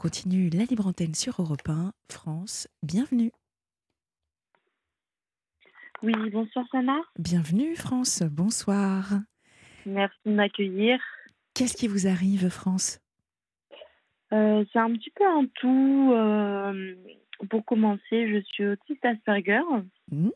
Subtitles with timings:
[0.00, 2.68] continue la libre antenne sur Europe 1, France.
[2.82, 3.32] Bienvenue.
[6.02, 6.96] Oui, bonsoir Sana.
[7.18, 9.20] Bienvenue France, bonsoir.
[9.84, 10.98] Merci de m'accueillir.
[11.52, 12.98] Qu'est-ce qui vous arrive France?
[14.32, 16.12] Euh, c'est un petit peu un tout.
[16.14, 16.94] euh,
[17.50, 19.60] pour commencer, je suis autiste Asperger
[20.10, 20.30] Hmm,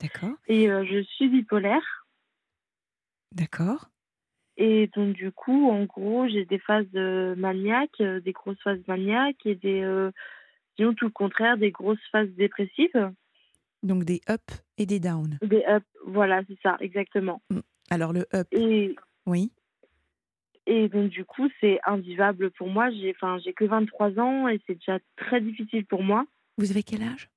[0.00, 2.04] D'accord, et euh, je suis bipolaire.
[3.30, 3.91] d'accord.
[4.64, 8.78] Et donc, du coup, en gros, j'ai des phases euh, maniaques, euh, des grosses phases
[8.86, 10.12] maniaques et des, euh,
[10.78, 13.12] disons tout le contraire, des grosses phases dépressives.
[13.82, 15.36] Donc des up et des down.
[15.42, 17.42] Des up, voilà, c'est ça, exactement.
[17.90, 18.94] Alors le up, Et,
[19.26, 19.50] oui,
[20.68, 22.88] et donc, du coup, c'est invivable pour moi.
[22.92, 26.24] J'ai, j'ai que 23 ans et c'est déjà très difficile pour moi.
[26.56, 27.28] vous avez quel âge?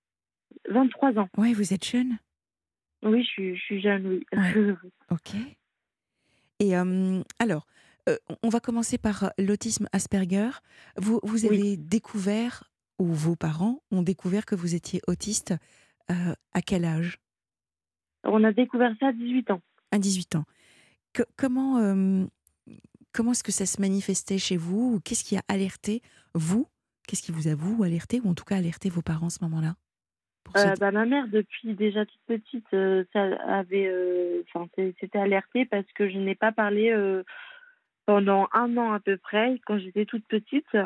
[0.69, 1.29] 23 ans.
[1.37, 2.19] Oui, vous êtes jeune?
[3.01, 4.25] Oui, je suis, je suis jeune, oui.
[4.31, 4.75] Ouais.
[5.09, 5.35] Ok.
[6.59, 7.65] Et euh, alors,
[8.09, 10.49] euh, on va commencer par l'autisme Asperger.
[10.97, 11.57] Vous, vous Oui.
[11.57, 15.53] avez découvert, ou vos parents ont découvert que vous étiez autiste
[16.11, 17.19] euh, à quel âge?
[18.23, 19.61] On a découvert ça à 18 ans.
[19.91, 20.45] À 18 ans.
[21.13, 22.27] Que- comment
[23.11, 26.01] comment est-ce que ça se manifestait chez vous Ou Qu'est-ce qui a alerté
[26.33, 26.67] vous?
[27.07, 29.43] Qu'est-ce qui vous a, vous, alerté, ou en tout cas alerté vos parents à ce
[29.43, 29.75] moment-là?
[30.57, 34.67] Euh, bah, ma mère, depuis déjà toute petite, euh, ça avait, euh, enfin,
[34.99, 37.23] c'était alerté parce que je n'ai pas parlé euh,
[38.05, 40.77] pendant un an à peu près, quand j'étais toute petite.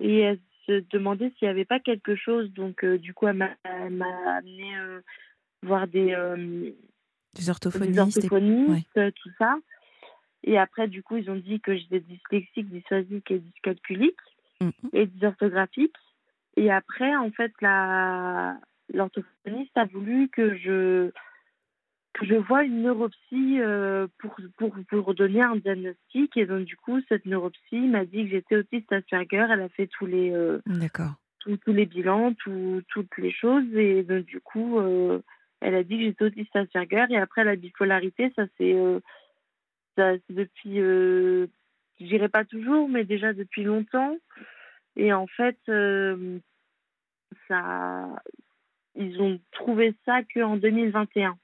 [0.00, 2.50] Et elle se demandait s'il n'y avait pas quelque chose.
[2.52, 5.00] Donc, du coup, elle m'a elle m'a amené euh,
[5.62, 6.74] voir des, Des
[7.34, 9.56] des orthophonistes et- orthophonistes, tout ça.
[10.46, 14.16] Et après, du coup, ils ont dit que j'étais dyslexique, dysphasique et dyscalculique.
[14.60, 14.72] Mhm.
[14.92, 15.96] et dysorthographique.
[16.56, 18.56] Et après, en fait, la
[18.92, 21.10] l'orthophoniste a voulu que je
[22.14, 26.36] que je vois une neuropsie euh, pour, pour, pour donner un diagnostic.
[26.36, 29.46] Et donc, du coup, cette neuropsie m'a dit que j'étais autiste Asperger.
[29.50, 31.14] Elle a fait tous les, euh, D'accord.
[31.40, 33.64] tous, tous les bilans, tout, toutes les choses.
[33.74, 35.20] Et donc, du coup, euh,
[35.60, 37.06] elle a dit que j'étais autiste Asperger.
[37.10, 39.00] Et après, la bipolarité, ça c'est euh,
[39.96, 41.48] ça, c'est depuis, je
[42.00, 44.16] dirais pas toujours, mais déjà depuis longtemps.
[44.96, 45.58] Et en fait,
[47.48, 48.08] ça,
[48.96, 51.36] ils ont trouvé ça qu'en 2021.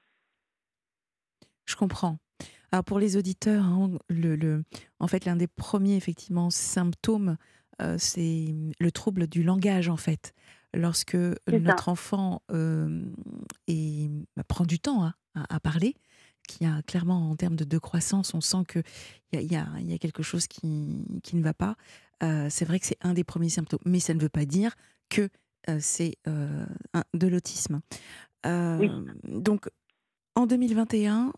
[1.65, 2.17] Je comprends.
[2.71, 4.63] Alors pour les auditeurs, hein, le, le-
[4.99, 7.37] en fait, l'un des premiers effectivement symptômes,
[7.81, 10.33] euh, c'est le trouble du langage en fait.
[10.73, 11.59] Lorsque ça.
[11.59, 13.03] notre enfant euh,
[13.67, 15.95] est- bah, prend du temps hein, à, à parler,
[16.47, 18.83] qui a clairement en termes de, de croissance, on sent qu'il
[19.33, 21.75] y a, il y, a, il y a quelque chose qui, qui ne va pas.
[22.23, 24.75] Euh, c'est vrai que c'est un des premiers symptômes, mais ça ne veut pas dire
[25.09, 25.29] que
[25.79, 26.65] c'est euh,
[27.13, 27.81] de l'autisme.
[28.45, 28.89] Euh, Oui.
[29.23, 29.69] Donc
[30.35, 31.33] en 2021,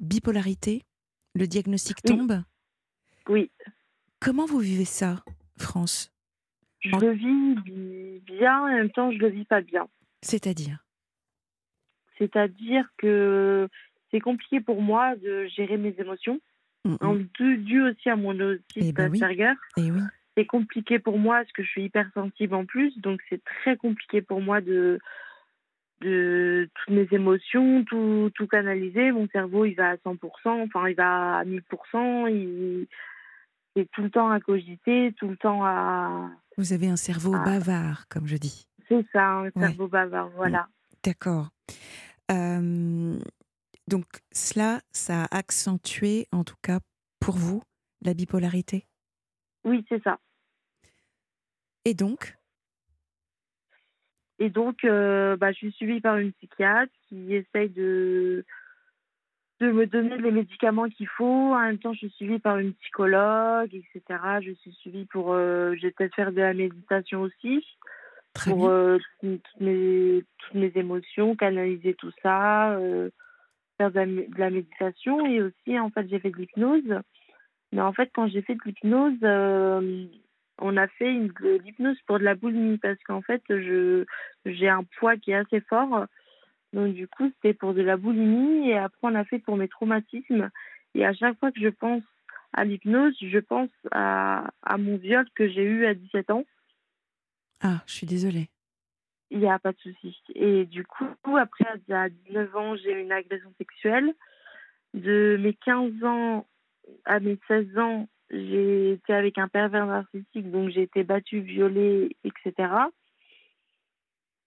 [0.00, 0.84] bipolarité,
[1.34, 2.16] le diagnostic Oui.
[2.16, 2.42] tombe.
[3.28, 3.50] Oui,
[4.20, 5.22] Comment vous vivez ça,
[5.58, 6.10] France?
[6.80, 9.88] Je En- le vis bi- bien, en même temps, je le vis pas bien.
[10.22, 10.84] C'est-à-dire?
[12.18, 13.68] C'est-à-dire que
[14.10, 16.40] c'est compliqué pour moi de gérer mes émotions,
[16.84, 16.96] Mm, mm.
[17.06, 19.20] en dû, dû aussi à mon autisme Eh ben oui.
[19.76, 20.00] Eh oui,
[20.38, 24.22] c'est compliqué pour moi parce que je suis hypersensible en plus, donc c'est très compliqué
[24.22, 25.00] pour moi de
[26.00, 29.10] de toutes mes émotions, tout, tout canaliser.
[29.10, 32.86] Mon cerveau, il va à 100%, enfin, il va à 1000%, il
[33.74, 36.30] est tout le temps à cogiter, tout le temps à...
[36.56, 38.68] vous avez un cerveau bavard, comme je dis.
[38.88, 39.50] C'est ça, un Ouais.
[39.58, 40.68] cerveau bavard, voilà.
[41.02, 41.48] D'accord.
[42.30, 43.18] Euh,
[43.88, 46.78] donc cela, ça a accentué, en tout cas
[47.18, 47.60] pour vous,
[48.02, 48.86] la bipolarité?
[49.64, 50.20] Oui, c'est ça.
[51.88, 52.36] Et donc,
[54.38, 58.44] Et donc, euh, bah, je suis suivie par une psychiatre qui essaye de,
[59.60, 61.54] de me donner les médicaments qu'il faut.
[61.54, 64.02] En même temps, je suis suivie par une psychologue, etc.
[64.42, 65.32] Je suis suivie pour...
[65.32, 67.66] Euh, je vais peut-être faire de la méditation aussi,
[68.34, 73.08] très pour euh, toutes, mes, toutes mes émotions, canaliser tout ça, euh,
[73.78, 75.24] faire de la, mé- de la méditation.
[75.24, 77.00] Et aussi, en fait, j'ai fait de l'hypnose.
[77.72, 80.18] Mais en fait, quand j'ai fait de l'hypnose...
[80.58, 84.04] on a fait une, de l'hypnose pour de la boulimie parce qu'en fait, je,
[84.44, 86.06] j'ai un poids qui est assez fort.
[86.72, 88.68] Donc, du coup, c'était pour de la boulimie.
[88.68, 90.50] Et après, on a fait pour mes traumatismes.
[90.94, 92.02] Et à chaque fois que je pense
[92.52, 96.44] à l'hypnose, je pense à, à mon viol que j'ai eu à 17 ans.
[97.60, 98.48] Ah, je suis désolée.
[99.30, 100.16] Il n'y a pas de souci.
[100.34, 104.14] Et du coup, après, à 19 ans, j'ai eu une agression sexuelle.
[104.94, 106.46] De mes 15 ans
[107.04, 112.16] à mes 16 ans, j'ai été avec un pervers narcissique, donc j'ai été battue, violée,
[112.24, 112.68] etc.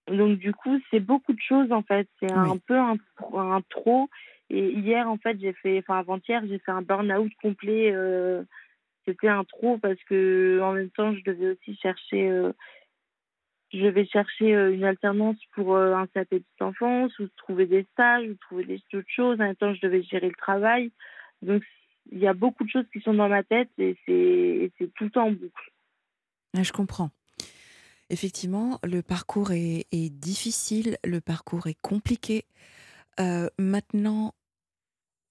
[0.07, 2.07] Donc du coup, c'est beaucoup de choses en fait.
[2.19, 2.97] C'est un peu un,
[3.33, 4.09] un trop.
[4.49, 7.91] Et hier, en fait, j'ai fait, enfin avant-hier, j'ai fait un burn-out complet.
[7.93, 8.43] euh,
[9.05, 12.51] c'était un trop parce que en même temps, je devais aussi chercher, euh,
[13.73, 18.27] je devais chercher euh, une alternance pour un CAP petite enfance ou trouver des stages
[18.27, 19.39] ou trouver des autres choses.
[19.39, 20.91] En même temps, je devais gérer le travail.
[21.41, 21.63] Donc,
[22.11, 25.09] il y a beaucoup de choses qui sont dans ma tête et c'est tout le
[25.11, 25.71] temps en boucle.
[26.55, 27.11] Ah, je comprends.
[28.09, 32.45] Effectivement, le parcours est, est difficile, le parcours est compliqué.
[33.19, 34.33] Euh, maintenant,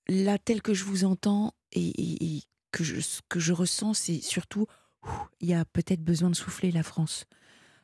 [0.08, 2.42] là, tel que je vous entends et, et- et
[2.72, 4.66] que je, ce que je ressens, c'est surtout,
[5.40, 7.26] il y a peut-être besoin de souffler la France,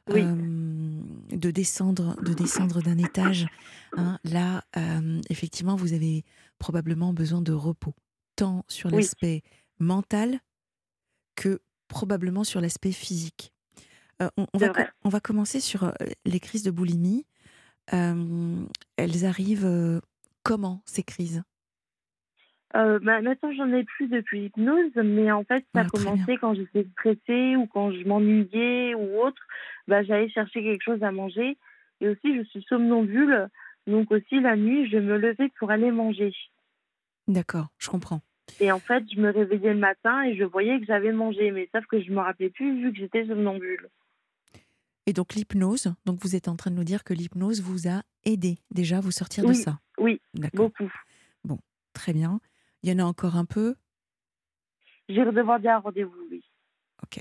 [0.08, 3.48] Oui, Euh, de descendre, de descendre d'un étage.
[3.96, 4.18] hein.
[4.24, 6.24] Là, euh, effectivement, vous avez
[6.58, 7.94] probablement besoin de repos,
[8.36, 9.42] tant sur oui, l'aspect
[9.78, 10.40] mental
[11.34, 13.52] que probablement sur l'aspect physique.
[14.22, 14.72] Euh, on, va,
[15.04, 15.92] on va commencer sur euh,
[16.24, 17.26] les crises de boulimie.
[17.92, 18.64] Euh,
[18.96, 20.00] elles arrivent euh,
[20.42, 21.42] comment, ces crises?
[22.74, 26.54] Bah, maintenant, j'en ai plus depuis l'hypnose, mais en fait, ça a Ah, commencé quand
[26.54, 29.40] j'étais stressée ou quand je m'ennuyais ou autre.
[29.88, 31.56] Bah, j'allais chercher quelque chose à manger.
[32.02, 33.48] Et aussi, je suis somnambule.
[33.86, 36.34] Donc aussi, la nuit, je me levais pour aller manger.
[37.28, 38.20] D'accord, je comprends.
[38.60, 41.50] Et en fait, je me réveillais le matin et je voyais que j'avais mangé.
[41.50, 43.88] Mais sauf que je me rappelais plus vu que j'étais somnambule.
[45.06, 48.02] Et donc l'hypnose, donc vous êtes en train de nous dire que l'hypnose vous a
[48.24, 49.78] aidé déjà à vous sortir de ça.
[49.98, 50.20] oui,
[50.52, 50.90] beaucoup.
[51.44, 51.58] bon,
[51.92, 52.40] très bien.
[52.82, 53.76] Il y en a encore un peu?
[55.08, 56.44] J'ai redemandé un rendez-vous, oui.
[57.04, 57.20] Ok.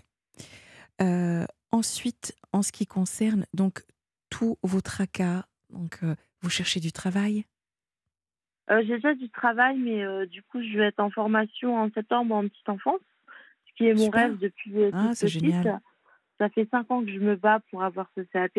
[1.01, 3.86] Euh, ensuite, en ce qui concerne donc
[4.30, 7.45] tous vos tracas, donc euh, vous cherchez du travail?
[8.72, 11.90] Euh, j'ai déjà du travail, mais euh, du coup, je vais être en formation en
[11.92, 13.00] septembre en petite enfance,
[13.68, 15.42] ce qui est mon rêve depuis euh, Ah, toute c'est petite.
[15.42, 15.80] génial.
[16.40, 18.58] Ça fait cinq ans que je me bats pour avoir ce CAP.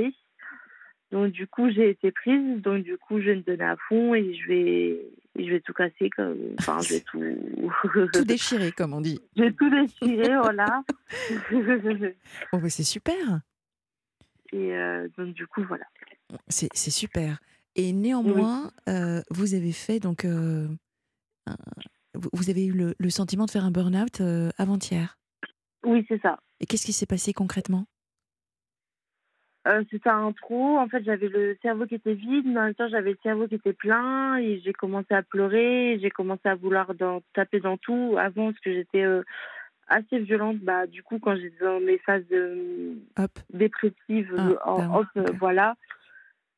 [1.12, 2.61] Donc du coup, j'ai été prise.
[2.62, 5.03] Donc du coup, je vais me donner à fond et je vais,
[5.38, 6.08] je vais tout casser.
[6.11, 6.37] Comme...
[6.58, 9.20] Enfin, je vais tout, Tout déchiré, comme on dit.
[9.37, 10.82] je vais tout déchirer, voilà.
[12.53, 13.41] Oh, bah, c'est super.
[14.53, 15.85] et euh, donc du coup, voilà.
[16.49, 17.38] C'est c'est super.
[17.76, 20.67] Et néanmoins, euh, vous avez fait donc, euh,
[21.46, 21.56] un-
[22.14, 25.19] vous avez eu le, le sentiment de faire un burn-out euh, avant-hier.
[25.84, 26.38] Oui, c'est ça.
[26.61, 27.84] Et qu'est-ce qui s'est passé concrètement?
[29.90, 30.78] C'était un trou.
[30.78, 33.49] En fait, j'avais le cerveau qui était vide, mais en même temps, j'avais le cerveau
[33.49, 34.37] qui était plein.
[34.37, 35.99] Et j'ai commencé à pleurer.
[36.00, 38.14] J'ai commencé à vouloir dans- taper dans tout.
[38.17, 39.05] Avant, parce que j'étais
[39.88, 40.58] assez violente.
[40.61, 42.22] Bah, du coup, quand j'étais dans mes phases
[43.52, 45.34] dépressives, Ah, en, hop, ok.
[45.40, 45.75] voilà.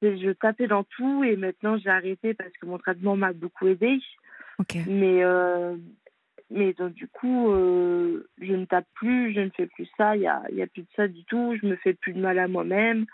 [0.03, 1.25] Et je tapais dans tout.
[1.25, 3.99] Et maintenant, j'ai arrêté parce que mon traitement m'a beaucoup aidé.
[4.87, 5.77] Mais, euh,
[6.51, 10.21] mais donc, du coup, euh, je ne tape plus, je ne fais plus ça, il
[10.21, 12.39] n'y a, y a plus de ça du tout, je me fais plus de mal
[12.39, 13.07] à moi-même.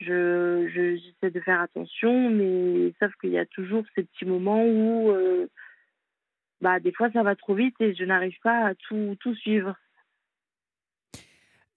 [0.00, 4.64] Je, je- j'essaie de faire attention, mais sauf qu'il y a toujours ces petits moments
[4.64, 5.46] où, euh,
[6.60, 9.74] bah, des fois, ça va trop vite et je n'arrive pas à tout, tout suivre.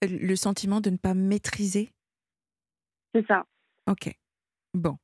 [0.02, 1.90] Le sentiment de ne pas maîtriser?
[3.16, 3.46] C'est ça.
[3.88, 4.10] Ok.
[4.74, 4.98] Bon.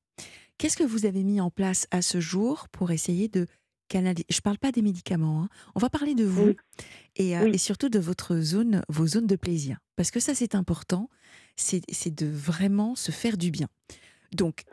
[0.58, 3.46] Qu'est-ce que vous avez mis en place à ce jour pour essayer de
[3.88, 5.44] canaliser Je ne parle pas des médicaments.
[5.44, 5.50] hein.
[5.76, 6.58] On va parler de vous Oui.
[7.16, 7.52] et, euh, Oui.
[7.54, 9.78] et surtout de votre zone, vos zones de plaisir.
[9.96, 11.10] Parce que ça, c'est important.
[11.56, 13.68] C'est de vraiment se faire du bien.
[14.32, 14.64] Donc,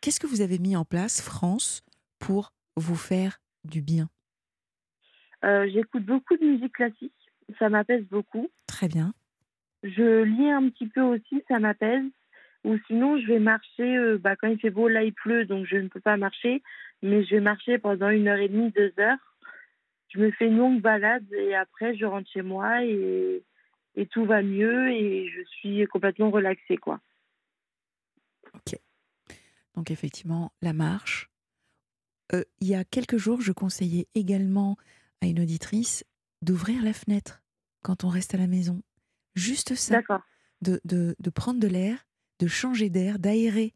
[0.00, 1.82] qu'est-ce que vous avez mis en place, France,
[2.18, 4.08] pour vous faire du bien?
[5.44, 7.12] Euh, j'écoute beaucoup de musique classique,
[7.58, 8.48] ça m'apaise beaucoup.
[8.66, 9.12] Très bien.
[9.82, 12.02] Je lis un petit peu aussi, ça m'apaise.
[12.64, 13.96] Ou sinon, je vais marcher.
[13.96, 16.62] euh, bah, quand il fait beau, là, il pleut, donc je ne peux pas marcher.
[17.02, 19.18] Mais je vais marcher pendant une heure et demie, deux heures.
[20.08, 23.42] Je me fais une longue balade et après, je rentre chez moi et,
[23.96, 27.00] et tout va mieux et je suis complètement relaxée, quoi.
[29.74, 31.30] Donc, effectivement, la marche.
[32.32, 34.76] Euh, il y a quelques jours, je conseillais également
[35.20, 36.04] à une auditrice
[36.42, 37.42] d'ouvrir la fenêtre
[37.82, 38.82] quand on reste à la maison.
[39.34, 39.96] Juste ça.
[39.96, 40.22] D'accord.
[40.60, 42.06] de, de, de prendre de l'air,
[42.38, 43.74] de changer d'air, d'aérer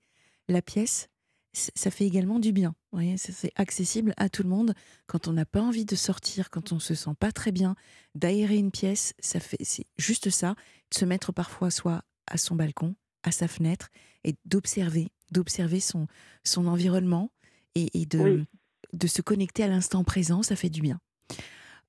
[0.48, 1.08] la pièce,
[1.52, 2.70] ça fait également du bien.
[2.92, 4.74] Vous voyez, ça, c'est accessible à tout le monde.
[5.06, 7.74] Quand on n'a pas envie de sortir, quand on se sent pas très bien,
[8.14, 10.54] d'aérer une pièce, ça fait, c'est juste ça.
[10.92, 13.88] De se mettre parfois soit à son balcon, à sa fenêtre,
[14.24, 16.06] et d'observer, d'observer son,
[16.44, 17.32] son environnement
[17.74, 18.44] et, et de, Oui.
[18.92, 21.00] de se connecter à l'instant présent, ça fait du bien.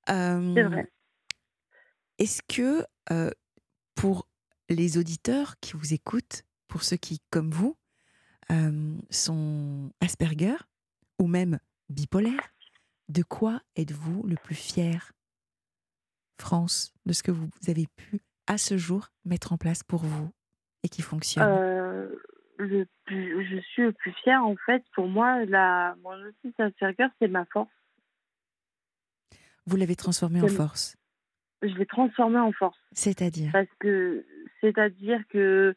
[0.08, 0.90] Euh, C'est vrai.
[2.18, 3.30] Est-ce que euh,
[3.94, 4.28] pour
[4.68, 7.76] les auditeurs qui vous écoutent, pour ceux qui, comme vous,
[8.50, 10.56] euh, sont Asperger
[11.18, 11.58] ou même
[11.90, 12.54] bipolaires,
[13.08, 15.12] de quoi êtes-vous le plus fier,
[16.40, 20.30] France, de ce que vous avez pu à ce jour mettre en place pour vous
[20.82, 21.44] et qui fonctionne?
[21.46, 22.08] Euh,
[22.56, 24.82] le plus, je suis le plus fière, en fait.
[24.94, 27.68] Pour moi, la, mon autisme Asperger, c'est ma force.
[29.66, 30.96] Vous l'avez transformé en force?
[31.62, 32.78] je l'ai transformé en force.
[32.92, 33.50] C'est-à-dire?
[33.52, 34.24] Parce que,
[34.60, 35.74] c'est-à-dire que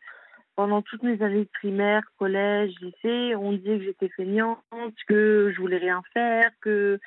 [0.56, 4.60] pendant toutes mes années de primaire, collège, lycée, on disait que j'étais feignante,
[5.08, 7.00] que je voulais rien faire, que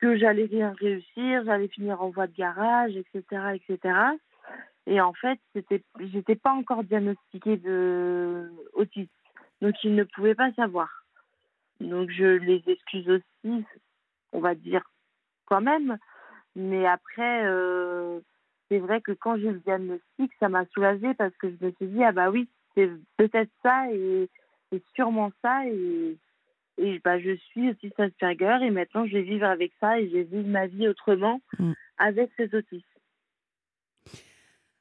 [0.00, 3.94] que j'allais rien réussir, j'allais finir en voie de garage, etc., etc.
[4.86, 9.08] Et en fait, c'était, j'étais pas encore diagnostiquée de autisme,
[9.60, 10.88] donc ils ne pouvaient pas savoir.
[11.80, 13.64] Donc je les excuse aussi,
[14.32, 14.82] on va dire
[15.44, 15.98] quand même,
[16.56, 18.18] mais après, euh,
[18.68, 21.86] c'est vrai que quand j'ai le diagnostic, ça m'a soulagée parce que je me suis
[21.86, 24.28] dit ah bah oui, c'est peut-être ça et,
[24.72, 26.16] et sûrement ça et
[26.78, 30.14] et bah, je suis aussi Asperger et maintenant je vais vivre avec ça et je
[30.16, 31.72] vais vivre ma vie autrement Mm.
[31.98, 32.82] avec ces autismes.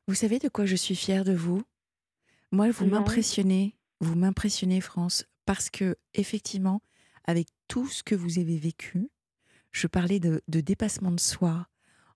[0.08, 1.62] Vous savez de quoi je suis fière de vous?
[2.52, 6.82] Moi, vous m'impressionnez, vous m'impressionnez, France, parce que effectivement,
[7.26, 9.10] avec tout ce que vous avez vécu,
[9.72, 11.68] je parlais de, de dépassement de soi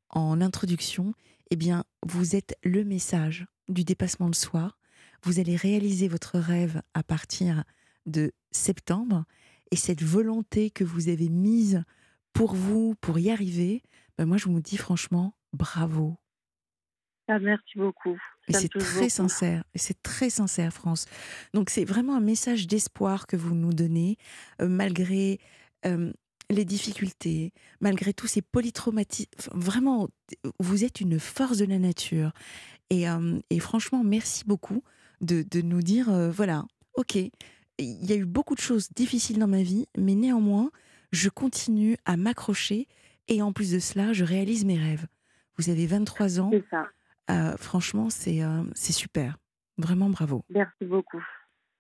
[0.10, 1.14] en introduction.
[1.52, 4.76] Eh bien, vous êtes le message du dépassement de soi.
[5.24, 7.64] Vous allez réaliser votre rêve à partir
[8.06, 9.26] de septembre,
[9.72, 11.84] et cette volonté que vous avez mise
[12.34, 13.82] pour vous, pour y arriver,
[14.18, 16.18] ben moi, je vous dis franchement, bravo.
[17.28, 18.18] Ah, merci beaucoup.
[18.48, 19.10] Et c'est très beaucoup.
[19.10, 21.08] sincère, et c'est très sincère, France.
[21.54, 24.18] Donc c'est vraiment un message d'espoir que vous nous donnez,
[24.62, 25.40] euh, malgré
[25.86, 26.14] euh,
[26.52, 29.32] les difficultés, malgré tous ces polytraumatismes.
[29.40, 30.10] Enfin, Vraiment,
[30.60, 32.32] vous êtes une force de la nature.
[32.90, 34.84] Et, euh, et franchement, merci beaucoup
[35.22, 36.66] de, de nous dire, euh, voilà,
[36.96, 37.32] ok, il
[37.78, 40.72] y a eu beaucoup de choses difficiles dans ma vie, mais néanmoins,
[41.12, 42.88] je continue à m'accrocher,
[43.28, 45.08] et en plus de cela, je réalise mes rêves.
[45.58, 46.52] Vous avez 23 ans.
[46.52, 46.88] C'est ça.
[47.32, 48.42] Euh, franchement, c'est
[48.76, 49.38] c'est super.
[49.78, 50.46] Vraiment bravo.
[50.50, 51.24] Merci beaucoup.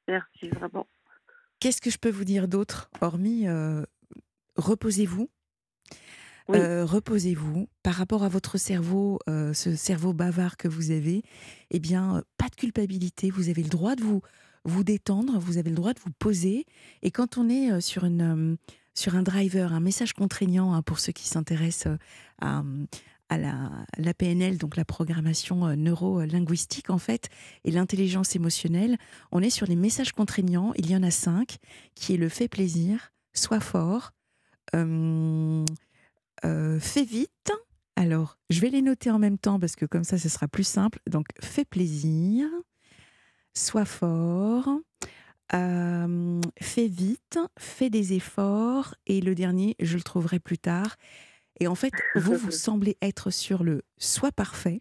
[0.08, 0.88] Merci vraiment.
[1.60, 3.48] Qu'est-ce que je peux vous dire d'autre, hormis
[4.58, 5.30] reposez-vous
[6.54, 7.68] Euh, Reposez-vous.
[7.84, 11.24] Par rapport à votre cerveau, euh, ce cerveau bavard que vous avez,
[11.72, 13.32] eh bien, euh, pas de culpabilité.
[13.32, 14.22] Vous avez le droit de vous,
[14.64, 16.66] vous détendre, vous avez le droit de vous poser.
[17.02, 18.58] Et quand on est sur, une,
[18.94, 21.98] sur un driver, un message contraignant, hein, pour ceux qui s'intéressent
[22.42, 22.64] à,
[23.32, 27.30] la, PNL, donc la programmation neuro-linguistique en fait,
[27.64, 28.98] et l'intelligence émotionnelle,
[29.32, 30.74] on est sur les messages contraignants.
[30.78, 31.58] Il y en a cinq,
[31.96, 34.12] qui est le fait plaisir, sois fort,
[36.46, 37.52] euh, fais vite.
[37.96, 40.68] Alors, je vais les noter en même temps parce que comme ça, ce sera plus
[40.68, 41.00] simple.
[41.08, 42.48] Donc, fais plaisir,
[43.54, 44.70] sois fort,
[45.54, 48.96] euh, fais vite, fais des efforts.
[49.08, 50.98] Et le dernier, je le trouverai plus tard.
[51.60, 54.80] Et en fait, vous, vous semblez être sur le sois parfait.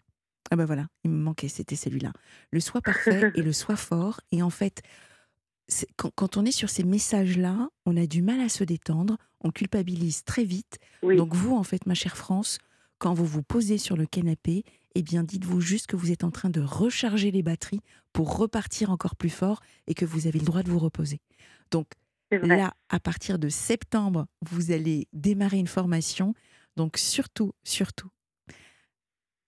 [0.51, 2.13] Ah ben voilà, il me manquait, c'était celui-là.
[2.51, 4.21] Le sois parfait et le sois fort.
[4.31, 4.83] Et en fait,
[5.97, 9.51] quand, quand on est sur ces messages-là, on a du mal à se détendre, on
[9.51, 10.79] culpabilise très vite.
[11.03, 11.17] Oui.
[11.17, 12.59] Donc vous, en fait, ma chère France,
[12.99, 16.31] quand vous vous posez sur le canapé, eh bien, dites-vous juste que vous êtes en
[16.31, 17.81] train de recharger les batteries
[18.13, 21.21] pour repartir encore plus fort et que vous avez le droit de vous reposer.
[21.71, 21.89] Donc
[22.31, 26.35] là, à partir de septembre, vous allez démarrer une formation.
[26.77, 28.09] Donc surtout, surtout,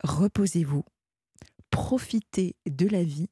[0.03, 0.85] reposez-vous,
[1.71, 3.31] profitez de la vie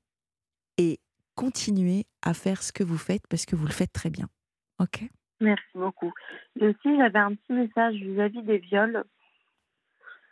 [0.79, 1.01] et
[1.35, 4.29] continuez à faire ce que vous faites parce que vous le faites très bien.
[4.79, 5.05] Ok?
[5.41, 6.13] Merci beaucoup.
[6.61, 9.05] Et aussi, j'avais un petit message vis-à-vis des viols.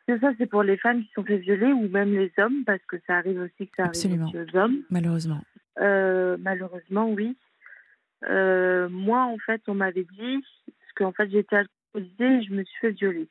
[0.09, 2.82] Que ça, c'est pour les femmes qui sont fait violer ou même les hommes, parce
[2.88, 4.82] que ça arrive aussi que ça arrive aussi aux hommes.
[4.90, 5.42] Malheureusement.
[5.78, 7.37] Euh, malheureusement, oui.
[8.28, 12.64] Euh, moi, en fait, on m'avait dit, parce qu'en fait, j'étais alcoolisée et je me
[12.64, 13.28] suis fait violer.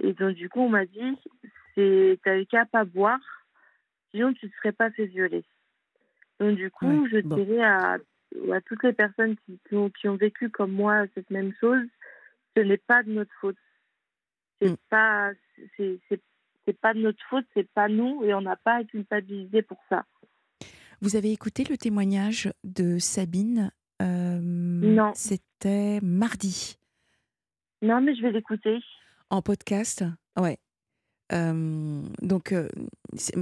[0.00, 1.18] Et donc, du coup, on m'a dit,
[1.74, 3.20] c'est t'avais qu'à pas boire,
[4.10, 5.44] sinon tu ne serais pas fait violer.
[6.40, 7.36] Donc, du coup, je bon.
[7.36, 7.94] dirais à,
[8.52, 11.82] à toutes les personnes qui, qui ont, qui ont vécu comme moi cette même chose,
[12.56, 13.56] ce n'est pas de notre faute.
[14.60, 14.76] C'est Mm.
[14.90, 15.32] pas,
[15.76, 19.78] c'est pas de notre faute, c'est pas nous, et on n'a pas à culpabiliser pour
[19.88, 20.04] ça.
[21.02, 23.70] Vous avez écouté le témoignage de Sabine
[24.02, 25.12] euh, Non.
[25.14, 26.78] C'était mardi
[27.82, 28.78] Non, mais je vais l'écouter.
[29.30, 30.04] en podcast?
[30.38, 30.56] Ouais.
[31.32, 32.68] Euh, donc, euh,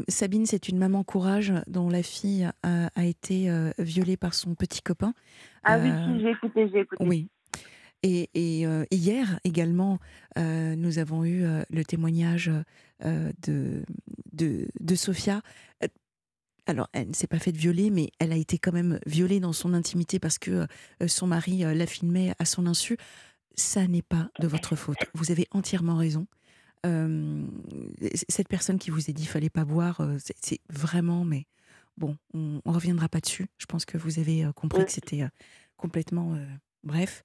[0.09, 4.55] Sabine, c'est une maman courage dont la fille a, a été euh, violée par son
[4.55, 5.15] petit copain.
[5.65, 7.05] Ah oui, j'ai écouté, j'ai écouté.
[7.05, 7.29] Oui.
[8.03, 9.99] Et, et, hier également,
[10.37, 12.51] nous avons eu le témoignage
[13.03, 13.83] de,
[14.35, 15.41] de, de Sophia.
[16.67, 19.55] Alors, elle ne s'est pas faite violer, mais elle a été quand même violée dans
[19.55, 20.67] son intimité parce que
[21.07, 22.99] son mari la filmait à son insu.
[23.57, 24.99] Ça n'est pas de votre faute.
[25.15, 26.27] Vous avez entièrement raison.
[26.85, 27.45] Euh,
[28.29, 31.47] cette personne qui vous a dit fallait pas boire, euh, c'est- vraiment, mais
[31.97, 33.47] bon, on, on reviendra pas dessus.
[33.59, 34.87] Je pense que vous avez euh, compris Oui.
[34.87, 35.25] que c'était
[35.77, 36.45] complètement euh,
[36.83, 37.25] bref.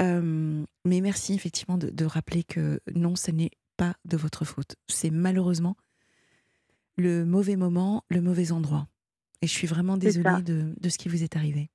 [0.00, 4.76] Euh, mais merci effectivement de, de rappeler que non, ce n'est pas de votre faute.
[4.88, 5.76] C'est malheureusement
[6.96, 8.88] le mauvais moment, le mauvais endroit.
[9.40, 11.70] Et je suis vraiment désolée de, de, ce qui vous est arrivé.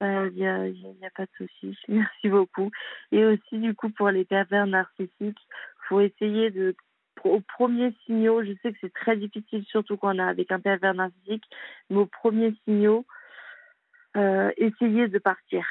[0.00, 1.76] Il euh, n'y a, y a, pas de souci.
[1.88, 2.70] Merci beaucoup.
[3.10, 5.34] Et aussi, du coup, pour les pervers narcissiques, il
[5.88, 6.76] faut essayer de,
[7.24, 10.60] aux premiers signaux, je sais que c'est très difficile, surtout quand on est avec un
[10.60, 11.44] pervers narcissique,
[11.90, 13.06] mais aux premiers signaux,
[14.16, 15.64] euh, essayer de partir.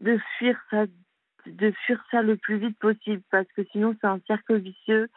[0.00, 0.86] De fuir ça,
[1.46, 5.08] de fuir ça le plus vite possible, parce que sinon, c'est un cercle vicieux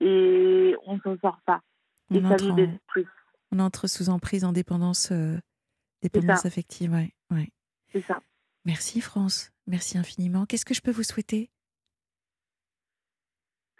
[0.00, 1.60] et on s'en sort pas.
[2.10, 2.78] On et entre ça nous
[3.52, 5.10] On entre sous emprise en dépendance.
[5.12, 5.38] Euh,
[6.02, 7.14] Dépendance affective, oui.
[7.30, 7.48] Ouais.
[7.92, 8.20] C'est ça.
[8.66, 10.44] Merci France, merci infiniment.
[10.44, 11.50] Qu'est-ce que je peux vous souhaiter?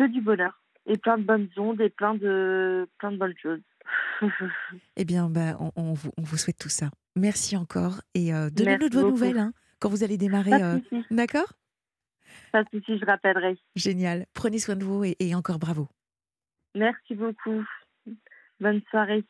[0.04, 3.62] Que du bonheur et plein de bonnes ondes et plein de, plein de bonnes choses.
[4.96, 6.90] eh bien, bah, on, vous, on, vous, souhaite tout ça.
[7.16, 10.52] Merci encore et euh, donnez-nous de vos nouvelles hein, quand vous allez démarrer.
[10.52, 10.78] Euh,
[11.10, 11.54] d'accord?
[12.52, 13.56] Pas de souci, je rappellerai.
[13.76, 14.26] Génial.
[14.34, 15.88] Prenez soin de vous et encore bravo.
[16.74, 17.64] Merci beaucoup.
[18.60, 19.24] Bonne soirée.